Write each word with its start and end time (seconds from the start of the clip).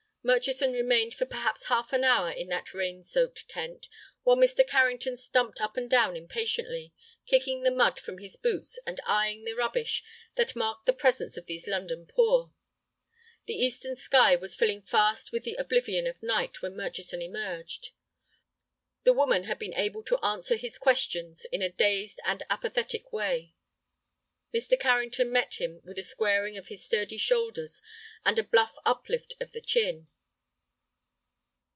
Murchison 0.23 0.71
remained 0.73 1.15
for 1.15 1.25
perhaps 1.25 1.63
half 1.65 1.91
an 1.91 2.03
hour 2.03 2.29
in 2.29 2.47
that 2.49 2.75
rain 2.75 3.01
soaked 3.01 3.49
tent, 3.49 3.87
while 4.21 4.35
Mr. 4.37 4.65
Carrington 4.65 5.17
stumped 5.17 5.59
up 5.59 5.75
and 5.75 5.89
down 5.89 6.15
impatiently, 6.15 6.93
kicking 7.25 7.63
the 7.63 7.71
mud 7.71 7.99
from 7.99 8.19
his 8.19 8.35
boots 8.35 8.79
and 8.85 8.99
eying 9.09 9.45
the 9.45 9.55
rubbish 9.55 10.03
that 10.35 10.55
marked 10.55 10.85
the 10.85 10.93
presence 10.93 11.37
of 11.37 11.47
these 11.47 11.65
London 11.67 12.05
poor. 12.05 12.51
The 13.47 13.55
eastern 13.55 13.95
sky 13.95 14.35
was 14.35 14.55
filling 14.55 14.83
fast 14.83 15.31
with 15.31 15.43
the 15.43 15.55
oblivion 15.55 16.05
of 16.05 16.21
night 16.21 16.61
when 16.61 16.77
Murchison 16.77 17.23
emerged. 17.23 17.89
The 19.03 19.13
woman 19.13 19.45
had 19.45 19.57
been 19.57 19.73
able 19.73 20.03
to 20.03 20.23
answer 20.23 20.55
his 20.55 20.77
questions 20.77 21.45
in 21.45 21.63
a 21.63 21.69
dazed 21.71 22.19
and 22.23 22.43
apathetic 22.47 23.11
way. 23.11 23.55
Mr. 24.53 24.77
Carrington 24.77 25.31
met 25.31 25.55
him 25.55 25.79
with 25.85 25.97
a 25.97 26.03
squaring 26.03 26.57
of 26.57 26.67
his 26.67 26.83
sturdy 26.85 27.17
shoulders 27.17 27.81
and 28.25 28.37
a 28.37 28.43
bluff 28.43 28.75
uplift 28.85 29.33
of 29.39 29.53
the 29.53 29.61
chin. 29.61 30.07